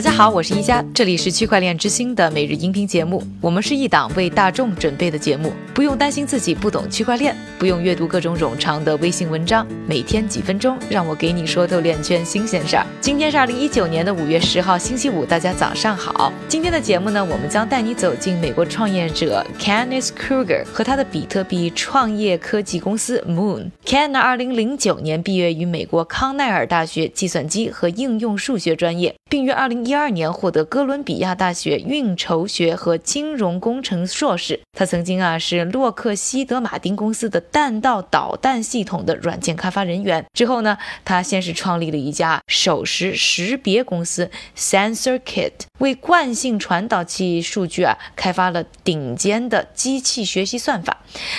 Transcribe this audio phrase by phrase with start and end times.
[0.00, 3.22] 大家好，我是一加，这里是区块链之星的每日音频节目。
[3.38, 12.86] 我们是一档为大众准备的节目，不用担心自己不懂区块链，不用阅读各种冗长的微信文章，每天几分钟，让我给你说透链圈新鲜事儿。
[12.98, 16.32] 今天是二零一九年的五月十号，星期五，大家早上好。
[16.48, 23.70] 今天的节目呢，我们将带你走进美国创业者 Kenneth Kruger 和他的比特币创业科技公司 Moon。
[23.84, 34.60] Ken 呢，二零零九年毕业于美国康奈尔大学计算机和应用数学专业，并于二零一第二年获得哥伦比亚大学运筹学和金融工程硕士。
[34.70, 40.24] 他曾经啊是洛克希德马丁公司的弹道导弹系统的软件开发人员。
[40.32, 50.98] 之后呢，他先是创立了一家手势识别公司 SensorKit，为惯性传导器数据啊开发了顶尖的机器学习算法。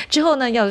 [0.10, 0.70] 之后呢，要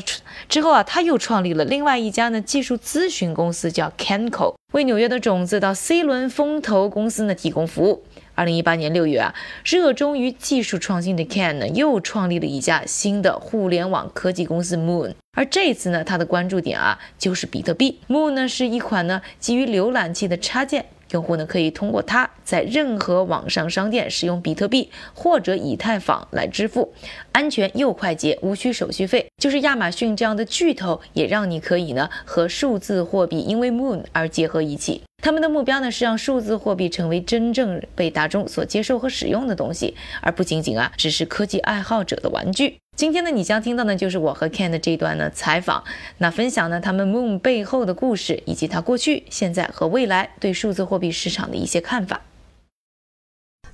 [0.51, 4.59] 之后啊，他又创立了另外一家呢技术咨询公司，叫 Canco。
[4.73, 8.05] 为纽约的种子到 C 轮风投公司呢提供服务。
[8.37, 15.15] 二零一八年六月啊，热衷于技术创新的 Ken 呢又创立了一家新的互联网科技公司 Moon。
[15.32, 17.98] 而这次呢，他的关注点啊就是比特币。
[18.09, 20.87] Moon 呢是一款呢基于浏览器的插件。
[21.11, 26.93] 用户呢可以通过它在任何网上商店使用比特币或者以太坊来支付，
[27.33, 29.27] 安全又快捷，无需手续费。
[29.38, 35.03] 就是亚马逊这样的巨头也让你可以呢和数字货币因为 Moon 而结合一起。
[35.21, 42.79] 他们的目标呢是让数字货币成为真正被大众所接受和使用的东西，而不仅仅啊只是科技爱好者的玩具。
[42.96, 45.85] 今天呢，你将听到的就是我和 Ken 的这段呢采访，
[46.18, 52.23] 那分享呢他们 Moon 背后的故事，以及他过去、现在和未来对数字货币市场的一些看法。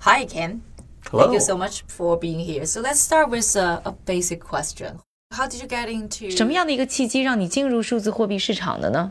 [0.01, 0.61] Hi Ken,
[1.11, 2.65] thank you so much for being here.
[2.67, 4.99] So let's start with a, a basic question.
[5.35, 9.11] How did you get into 什么样的一个契机让你进入数字货币市场的呢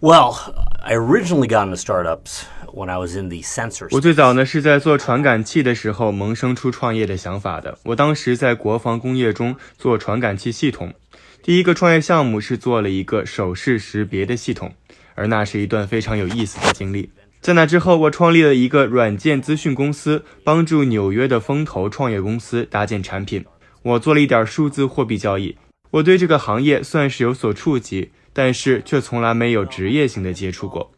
[0.00, 0.34] ？Well,
[0.82, 2.44] I originally got into startups.
[2.72, 3.88] when I was in the sensor.
[3.90, 7.78] 我最早呢是在做传感器的时候萌生出创业的想法的。
[7.84, 10.94] 我当时在国防工业中做传感器系统，
[11.42, 14.74] 第一个创业项目是做了一个手势识别的系统，
[15.14, 17.10] 而那是一段非常有意思的经历。
[17.40, 23.44] 在那之后，我创立了一个软件资讯公司，帮助纽约的风投创业公司搭建产品。
[23.82, 25.56] 我做了一点数字货币交易，
[25.92, 30.90] 我对这个行业算是有所触及，但是却从来没有职业性的接触过。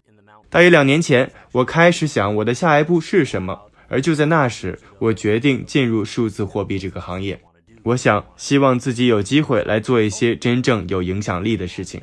[0.50, 7.41] 大约两年前，我开始想我的下一步是什么，而就在那时，我决定进入数字货币这个行业。
[7.84, 12.00] 我想，希望自己有机会来做一些真正有影响力的事情。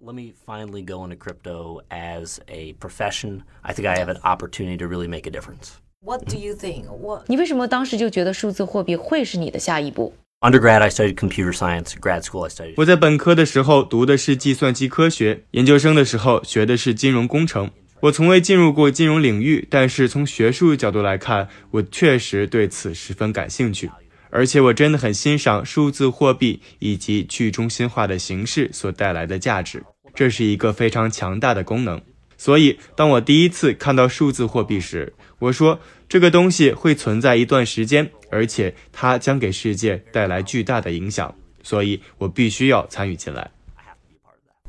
[0.00, 3.40] Let me finally go into crypto as a profession.
[3.62, 5.72] I think I have an opportunity to really make a difference.
[6.00, 6.84] What do you think?
[6.84, 7.24] What?
[7.26, 11.94] 你为什么当时就觉得数字货币会是你的下一步？Undergrad, I studied computer science.
[12.00, 12.74] Grad school, I studied.
[12.76, 17.70] 我在本科的时候读的是计算机科学，研究生的时候学的是金融工程。
[18.02, 23.90] 我从未进入过金融领域，但是从学术角度来看，我确实对此十分感兴趣。
[24.30, 29.82] 而且我真的很欣赏数字货币以及去中心化的形式所带来的价值，
[30.14, 32.00] 这是一个非常强大的功能。
[32.36, 43.50] 所以，当我第一次看到数字货币时，我说这个东西会存在一段时间，而且它将给世界带来巨大的影响，所以我必须要参与进来。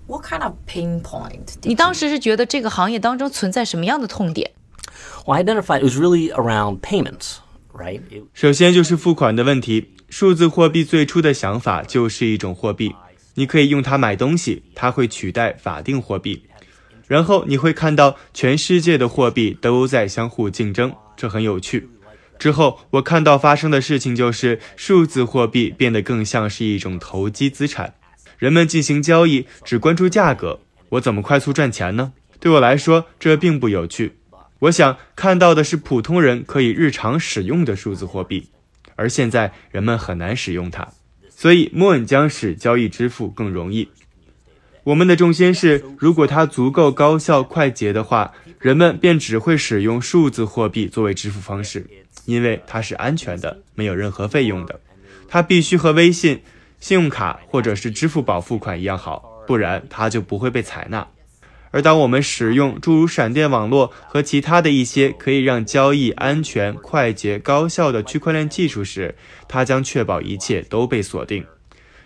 [0.05, 1.47] What kind of pain point？
[1.61, 4.51] 你当时是觉得这个行业当中存在什么样的痛点
[5.25, 7.37] ？Well, I identified it was really around payments,
[7.71, 8.01] right?
[8.33, 9.91] 首先就是付款的问题。
[10.09, 12.93] 数字货币最初的想法就是一种货币，
[13.35, 16.43] 你可以用它买东西，它会取代法定货币。
[17.05, 21.89] 然后你会看到全世界的货币都在相互竞争，这很有趣。
[22.37, 27.95] 之后我看到发生的事情就是数字货币变得更像是一种投机资产，
[28.37, 32.13] 人们进行交易只关注价格，我怎么快速赚钱呢？
[32.39, 34.13] 对我来说这并不有趣。
[34.59, 38.47] 我想看到的是普通人可以日常使用的数字货币，
[38.95, 40.87] 而现在人们很难使用它，
[41.29, 43.89] 所以 Moon 将使交易支付更容易。
[44.89, 51.85] 我们的重心是，如果它足够高效快捷的话，人们便只会使用数字货币作为支付方式，
[52.25, 54.79] 因为它是安全的，没有任何费用的。
[55.27, 56.41] 它必须和微信、
[56.79, 61.07] 信用卡或者是支付宝付款一样好，不然它就不会被采纳。
[61.69, 69.13] 而当我们使用诸如闪电网络和其他的一些可以让交易安全、快捷、高效的区块链技术时，
[69.47, 71.45] 它将确保一切都被锁定。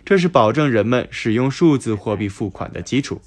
[0.05, 3.21] 这是保证人们使用数字货币付款的基础。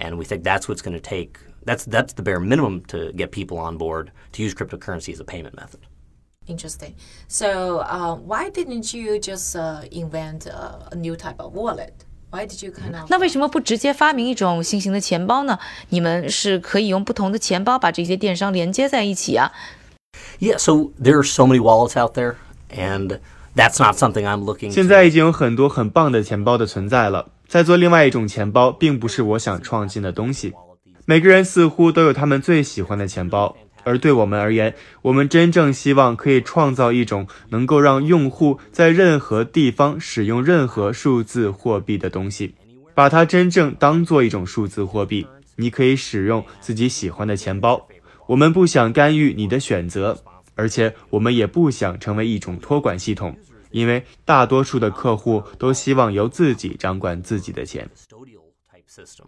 [0.00, 1.40] And we think that's what's going to take.
[1.66, 5.24] That's that's the bare minimum to get people on board to use cryptocurrency as a
[5.24, 5.80] payment method.
[6.46, 6.94] Interesting.
[7.26, 12.04] So, uh, why didn't you just uh, invent a, a new type of wallet?
[12.30, 13.08] Why did you kind of?
[13.10, 15.58] 那为什么不直接发明一种新型的钱包呢？
[15.88, 19.52] 你们是可以用不同的钱包把这些电商连接在一起啊。
[20.38, 22.36] Yeah, so there are so many wallets out there,
[22.75, 23.19] And
[23.55, 24.71] that's not something I'm looking.
[24.71, 27.29] 现在已经有很多很棒的钱包的存在了。
[27.47, 30.53] 在做另外一种钱包，并不是我想创新的东西。
[31.05, 34.73] 每个人似乎都有他们最喜欢的钱包，而对我们而言，
[35.03, 42.55] 我们真正希望可以创造一种能够让用户在任何地方使用任何数字货币的东西，
[42.95, 45.27] 把它真正当做一种数字货币。
[45.57, 47.85] 你可以使用自己喜欢的钱包，
[48.25, 50.17] 我们不想干预你的选择，
[50.55, 53.35] 而且我们也不想成为一种托管系统。
[53.71, 57.89] 因为大多数的客户都希望由自己掌管自己的钱。
[57.95, 59.25] custodial type system.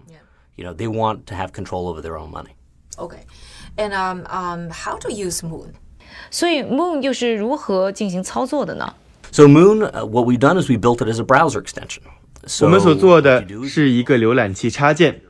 [0.55, 2.51] You know, they want to have control over their own money.
[2.95, 3.25] Okay,
[3.75, 5.73] and um um how to use Moon?
[6.29, 8.93] 所以 Moon 又是如何进行操作的呢
[9.31, 12.01] ？So Moon, uh, what we've done is we built it as a browser extension.
[12.61, 15.21] 我们 So 所做的 what you do is 是一个浏览器插件，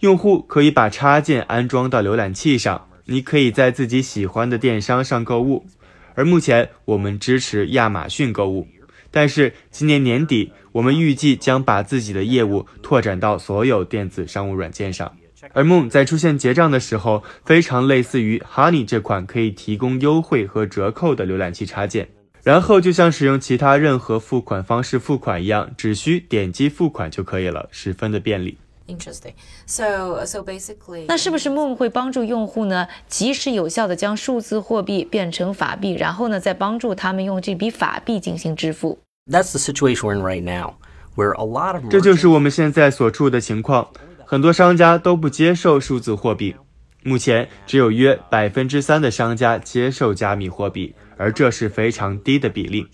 [0.00, 5.66] 用户可以把插件安装到浏览器上，你可以在自己喜欢的电商上购物。
[6.14, 8.66] 而目前我们支持亚马逊购物，
[9.10, 15.10] 但是今年年底我们预计将把自己的业务拓展到所有电子商务软件上。
[15.52, 22.08] 而 Moon 在出现结账的时候，非常类似于 Honey 这款可以提供优惠和折扣的浏览器插件。
[22.42, 28.56] 然后就像使用其他任何付款方式付款一样，只需点击付款就可以了，十分的便利。
[28.86, 29.34] Interesting.
[29.66, 31.06] So so basically.
[31.08, 38.98] 那是不是 Moon 会帮助用户呢，及时有效的将数字货币变成法币，然后呢，再帮助他们用这笔法币进行支付
[39.28, 40.74] ？that's the situation we're in right now,
[41.16, 43.88] where a lot of 这就是我们现在所处的情况。
[44.24, 46.54] 很多商家都不接受数字货币，
[47.02, 52.86] 目前只有约百分之三的商家接受加密货币，而这是非常低的比例。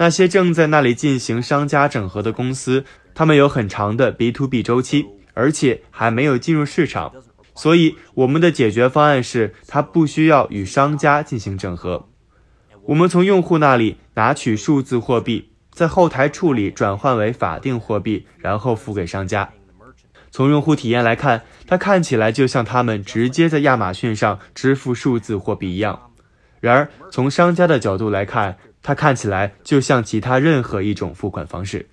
[0.00, 2.84] 那些正在那里进行商家整合的公司，
[3.18, 5.04] 他们有很长的 B to B 周期，
[5.34, 7.12] 而且还没有进入市场。
[7.52, 12.06] 所以，我们的解决方案是，它不需要与商家进行整合。
[12.84, 19.50] 我们从用户那里拿取数字货币，在后台处理转换为法定货币，然后付给商家。
[20.30, 26.12] 从用户体验来看，它看起来就像他们直接在亚马逊上支付数字货币一样。
[26.60, 31.88] 然而，从商家的角度来看，它看起来就像其他任何一种付款方式。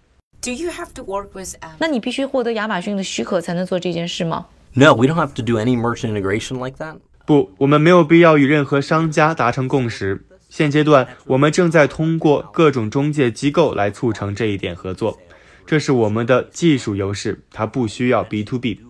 [0.45, 1.56] Do you have to work with?
[1.59, 6.97] Um, 那你必须获得亚马逊的许可才能做这件事吗？No, we don't have to do any merchant integration like that.
[7.25, 10.24] 不，我们没有必要与任何商家达成共识。
[10.47, 15.19] 现阶段，我们正在通过各种中介机构来促成这一点合作，
[15.65, 18.81] 这是我们的技术优势，它不需要 B to B。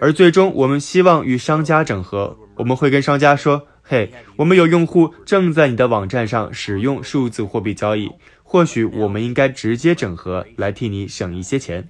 [0.00, 8.10] 而最终，我们希望与商家整合，我们会跟商家说：“嘿，我们有用户正在你的网站上使用数字货币交易，
[8.54, 11.88] 或许我们应该直接整合来替你省一些钱。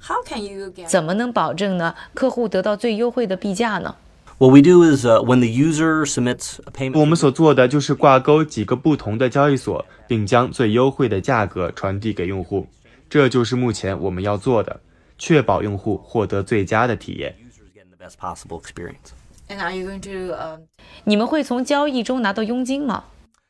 [0.00, 0.86] How can you get?
[0.86, 1.96] 怎么能保证呢？
[2.14, 3.96] 客户得到最优惠的币价呢
[4.38, 12.68] ？What we do is when the user submits a payment 我们所做的就是挂钩几个不同的交易所并将最优惠的价格传递给用户。
[13.10, 14.78] 这就是目前我们要做的
[15.18, 17.34] 确保用户获得最佳的体验。
[17.74, 19.10] The best possible experience.
[19.48, 20.60] And are you going to um
[21.02, 23.02] 你们会从交易中拿到佣金吗？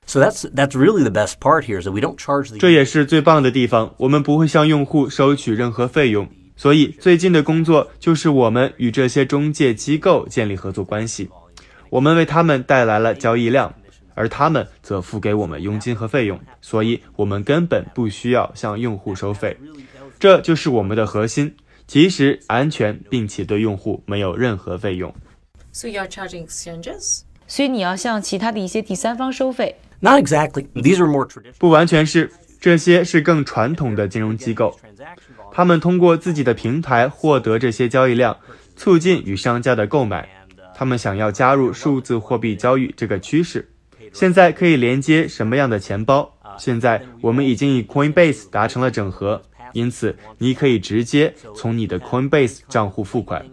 [0.05, 6.29] So that's that's really the best part here is that we don't charge the 这也是最棒的地方，我们不会向用户收取任何费用。
[6.57, 11.31] 所以最近的工作就是我们与这些中介机构建立合作关系，
[11.89, 13.75] 我们为他们带来了交易量，
[14.15, 19.57] 而他们则付给我们佣金和费用，所以我们根本不需要向用户收费。
[20.19, 25.13] 这就是我们的核心，及时、安全，并且对用户没有任何费用。
[25.73, 27.23] so you're charging exchanges?
[27.47, 29.77] 所以你要向其他的一些第三方收费。
[30.03, 30.67] Not exactly.
[30.75, 32.29] These are more traditional 不完全是，
[32.61, 34.77] 这些是更传统的金融机构，
[35.53, 38.37] 他们通过自己的平台获得这些交易量，
[38.75, 40.29] 促进与商家的购买。
[40.75, 43.71] 他们想要加入数字货币交易这个趋势。
[44.13, 46.37] 现在可以连接什么样的钱包？
[46.59, 49.41] 现在我们已经与 Coinbase 达成了整合，
[49.73, 53.47] 因此你可以直接从你的 Coinbase 账户付款。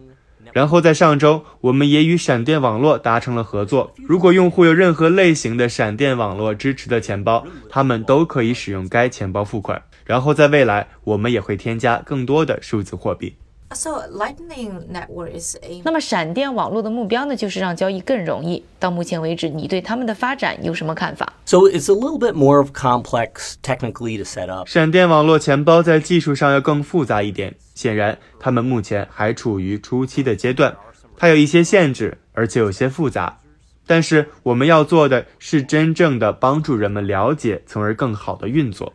[0.53, 3.93] 然后在上周，我们也与闪电网络达成了合作。
[3.97, 9.81] 如果用户有任何类型的闪电网络支持的钱包，他们都可以使用该钱包付款。
[10.05, 13.35] 然后在未来，我们也会添加更多的数字货币。
[13.71, 18.63] So Lightning Network is a 那么闪电网络的目标呢，就是让交易更容易。
[18.79, 24.67] 到目前为止，你对他们的发展有什么看法？So it's a little bit more of complex technically to set up.
[24.67, 30.75] 闪电网络钱包在技术上要更复杂一点，显然他们目前还处于初期的阶段，
[31.15, 33.38] 它有一些限制，而且有些复杂。
[33.85, 38.91] 但是我们要做的是真正的帮助人们了解，从而更好的运作。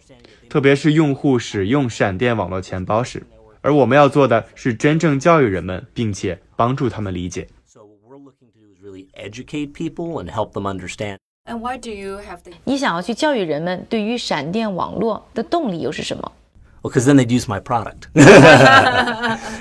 [0.50, 3.23] 特别是用户使用闪电网络钱包时。
[3.64, 7.49] 而我们要做的是真正教育人们，并且帮助他们理解。
[7.64, 11.16] So what we're looking to do is really educate people and help them understand.
[11.47, 16.33] And why do you have the 你想要去教育人们对于闪电网络的动力又是什么
[16.83, 18.09] ？Well, because then they'd use my product.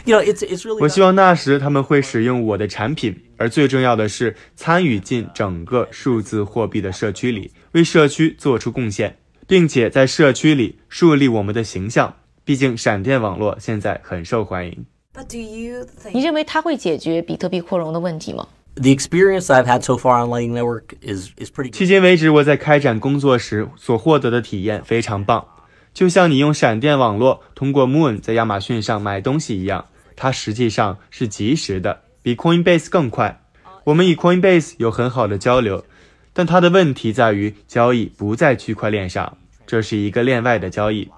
[0.04, 0.82] you know, it's it's really.
[0.82, 9.16] 我希望那时他们会使用我的产品，而最重要的是参与进整个数字货币的社区里，为社区做出贡献，
[9.48, 12.14] 并且在社区里树立我们的形象。
[12.46, 14.86] 毕竟闪电网络现在很受欢迎。
[15.14, 21.52] But do you 你 think 认为它会解决比特币扩容的问题吗？the experience I've had so far on Lightning Network is is
[21.52, 21.70] pretty.
[21.72, 25.46] 迄今为止，我在开展工作时所获得的体验非常棒，
[25.94, 29.86] 就像你用闪电网络通过 Moon 在亚马逊上买东西一样，
[30.16, 33.40] 它实际上是及时的，比 Coinbase 更快。
[33.84, 35.86] 我们与 Coinbase 有很好的交流，
[36.34, 41.10] 但它的问题在于交易不在区块链上，这是一个链外的交易，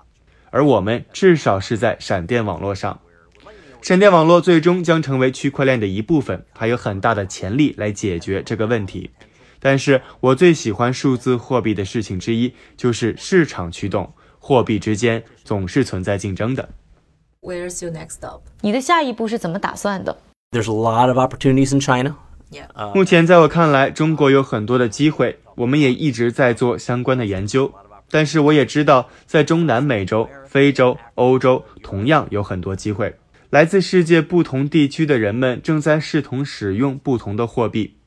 [0.55, 3.01] 而我们至少是在闪电网络上。
[3.81, 9.11] 闪电网络最终将成为区块链的一部分，还有很大的潜力来解决这个问题。
[9.59, 16.69] 但是我最喜欢数字货币的事情之一就是市场驱动，货币之间总是存在竞争的。
[17.41, 18.39] where's your next stop?
[18.61, 20.17] 你的下一步是怎么打算的
[20.51, 22.15] ？There's a lot of opportunities in China.
[22.49, 22.93] Yeah.
[22.93, 27.73] 目前在我看来，中国有很多的机会，我们也一直在做相关的研究。
[28.15, 33.13] 但是我也知道，在中南美洲、非洲、欧洲同样有很多机会。
[33.49, 37.97] 来自世界不同地区的人们正在试同使用不同的货币，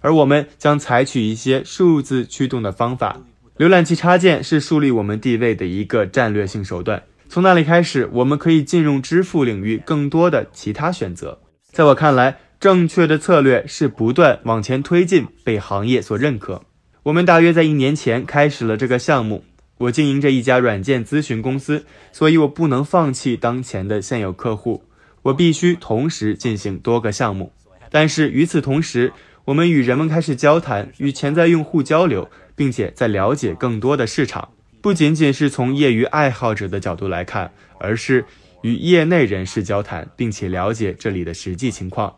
[0.00, 3.20] 而我们将采取一些数字驱动的方法。
[3.56, 7.00] 浏览器插件是树立我们地位的一个战略性手段。
[7.28, 11.38] 从那里开始，我们可以进入支付领域更多的其他选择。
[11.70, 16.64] 在我看来，正确的策略是不断往前推进，被行业所认可。
[17.04, 19.44] 我们大约在一年前开始了这个项目。
[19.82, 24.84] 我经营着一家软件咨询公司，所以我不能放弃当前的现有客户。
[25.22, 27.52] 我必须同时进行多个项目。
[27.90, 29.12] 但是与此同时，
[29.46, 34.50] 我们与人们开始交谈，与潜在用户交流，并且在了解更多的市场。
[34.80, 38.24] 不仅仅是从业余爱好者的角度来看，而是
[38.62, 42.14] 与业内人士交谈，并且了解这里的实际情况，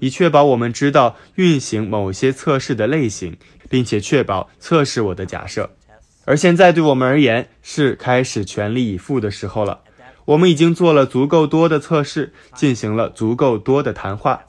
[0.00, 3.36] 以确保我们知道运行某些测试的类型，
[3.70, 5.70] 并且确保测试我的假设。
[6.26, 9.80] 而现在对我们而言是开始全力以赴的时候了。
[10.26, 14.42] 我们已经做了足够多的测试，进行了足够多的谈话。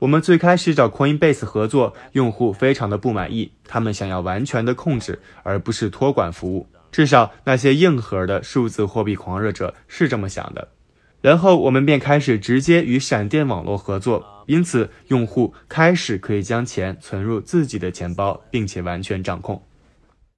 [0.00, 6.66] 我们最开始找 Coinbase 合作，用户非常的不满意，他们想要完全的控制，而不是托管服务。
[6.90, 10.68] 至少那些硬核的数字货币狂热者是这么想的。
[11.22, 19.62] 然后我们便开始直接与闪电网络合作，因此用户开始可以将钱存入自己的钱包，并且完全掌控。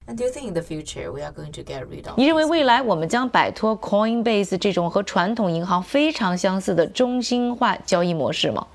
[0.07, 3.79] and do you think in the future we are going to get rid of 你认为未来我们将摆脱
[3.81, 8.67] coinbase 这种和传统银行非常相似的中心化交易模式吗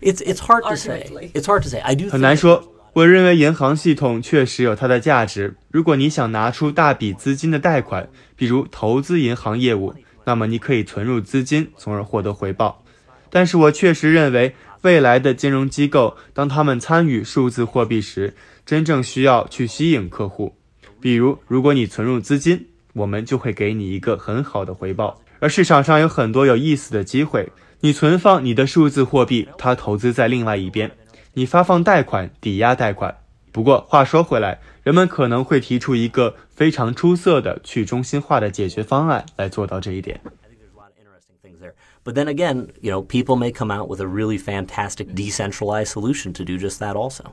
[0.00, 1.06] ？It's it's hard to say.
[1.34, 1.80] It's hard to say.
[1.80, 2.72] I do 很难说。
[2.96, 5.54] 我认为银行系统确实有它的价值。
[5.70, 9.92] 如果你想拿出大笔资金的贷款比如投资银行业务
[10.24, 12.82] 那么你可以存入资金从而获得回报。
[13.28, 14.54] 但是我确实认为
[14.86, 18.32] 未来的金融机构当他们参与数字货币时，
[18.64, 20.54] 真正需要去吸引客户。
[21.00, 25.20] 比如，如果你存入资金，我们就会给你一个很好的回报。
[25.40, 27.50] 而市场上有很多有意思的机会，
[27.80, 30.88] 你存放你的数字货币，它投资在另外一边。
[31.34, 33.12] 你发放贷款、抵押贷款。
[33.50, 40.20] 不过话说回来，人们可能会提出一个非常出色的去中心化的解决方案来做到这一点。
[40.24, 41.74] I think there's a lot of interesting things there.
[42.06, 46.32] But then again, you know, people may come out with a really fantastic decentralized solution
[46.34, 47.24] to do just that also.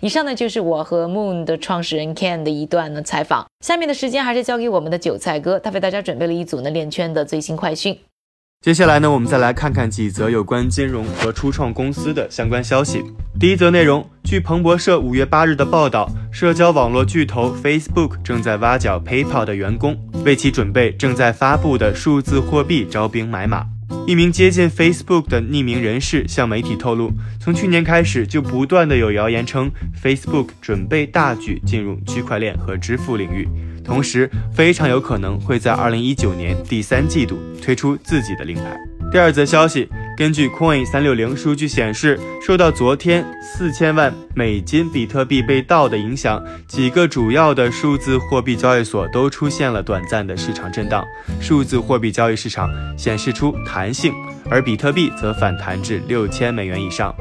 [0.00, 3.46] 以上呢就是我和 Moon 的创始人 Ken 的一段呢采访。
[3.64, 7.98] 下面的时间还是交给我们的韭菜哥，他为大家准备了一组呢链圈的最新快讯。
[8.60, 13.02] 接下来呢，我们再来看看几则有关金融和初创公司的相关消息。
[13.40, 23.66] 第一则内容，据彭博社五月八日的报道，社交网络巨头 Facebook 正在挖角 PayPal 的员工，为其准备正在发布的数字货币招兵买马。
[24.06, 27.10] 一名接近 Facebook 的匿名人士向媒体透露，
[27.40, 29.70] 从去年开始就不断的有谣言称
[30.02, 33.48] Facebook 准备大举进入区块链和支付领域，
[33.82, 38.76] 同时非常有可能会在2019年第三季度推出自己的令牌。
[39.10, 51.04] 第二则消息，根据 Coin 三六零数据显示，受到昨天四千万美金比特币被盗的影响，几个主要的数字货币交易所都出现了短暂的市场震荡，
[51.40, 54.12] 数字货币交易市场显示出弹性，
[54.48, 57.12] 而比特币则反弹至六千美元以上。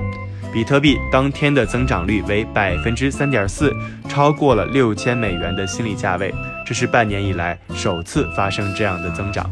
[0.54, 3.74] 比特币当天的增长率为百分之三点四，
[4.08, 6.32] 超过了六千美元的心理价位，
[6.64, 9.50] 这是半年以来首次发生这样的增长。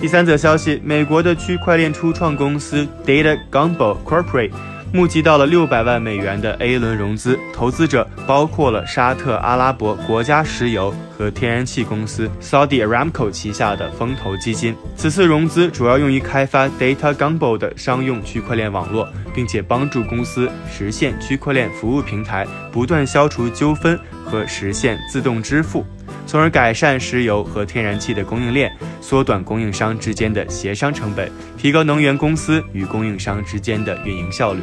[0.00, 4.50] 第三则消息，美国的区块链初创公司 Data Gumbo Corporate。
[4.92, 14.74] 募集到了六百万美元的 A 轮融资，投资者包括了沙特阿拉伯国家石油和天然气公司 Saudi Aramco 旗下的风投基金。
[14.96, 25.84] 此次融资主要用于开发 Data Gumbo 的商用区块链网络，并且帮助公司实现区块链服务平台不断消除纠纷和实现自动支付。
[26.30, 28.70] 从而改善石油和天然气的供应链，
[29.00, 34.60] 缩短供应商之间的协商成本，提高能源公司与供应商之间的运营效率。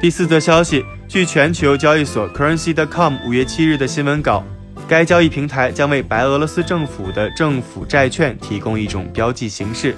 [0.00, 4.42] 第四则消息，据全球交易所 Currency.com 五月七日的新闻稿，
[4.88, 9.94] 该交易平台将为白俄罗斯政府的政府债券提供一种标记形式。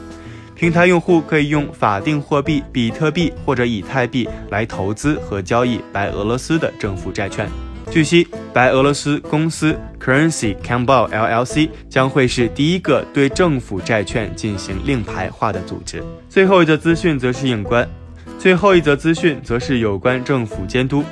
[0.54, 7.48] 平台用户可以用法定货币比特币或者以太币来投资和交易白俄罗斯的政府债券。
[7.90, 16.00] 据悉，白俄罗斯公司 Currency Campbell LLC 将会是第一个对政府债券进行令牌化的组织。
[16.28, 17.88] 最后一则资讯则是有关，
[18.38, 21.02] 最后一则资讯则是有关政府监督。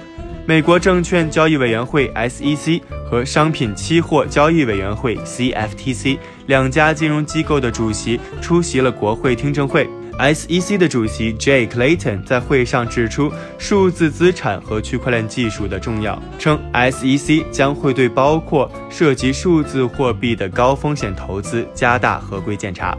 [0.46, 2.80] 美国证券交易委员会 SEC
[3.10, 6.16] 和商品期货交易委员会 CFTC
[6.46, 9.88] 两家金融机构的主席出席了国会听证会。
[10.18, 22.98] SEC 的主席 Jay Clayton 在会上指出数字资产和区块链技术的重要，称 SEC 将会对包括涉及数字货币的高风险投资加大合规检查。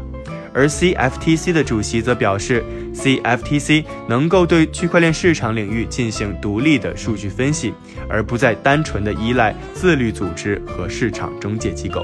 [0.51, 2.63] 而 CFTC 的主席则表示
[2.95, 7.73] ，CFTC 能够对区块链市场领域进行独立的数据分析，
[8.09, 12.03] 而不再单纯的依赖自律组织和市场中介机构。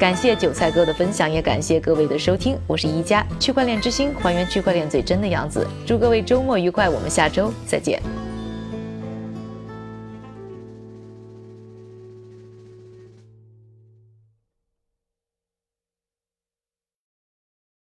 [0.00, 2.56] 感谢韭菜哥的分享，也感谢各位的收听。
[2.66, 5.66] 我是一加区块链之星，还原区块链最真的样子。
[5.86, 8.00] 祝各位周末愉快，我们下周再见。